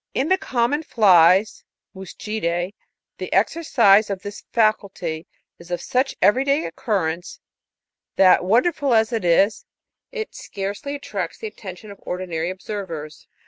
In 0.15 0.29
the 0.29 0.37
common 0.39 0.81
flies 0.81 1.63
(Muscidce} 1.95 2.73
the 3.19 3.31
exercise 3.31 4.09
of 4.09 4.23
this 4.23 4.43
faculty 4.51 5.27
is 5.59 5.69
of 5.69 5.79
such 5.79 6.15
every 6.23 6.43
day 6.43 6.65
occurrence, 6.65 7.39
that, 8.15 8.43
wonderful 8.43 8.95
as 8.95 9.13
it 9.13 9.23
is, 9.23 9.63
it 10.11 10.33
scarcely 10.33 10.95
attracts 10.95 11.37
the 11.37 11.49
atten 11.55 11.75
tion 11.75 11.91
of 11.91 11.99
ordinary 12.01 12.49
observers. 12.49 13.27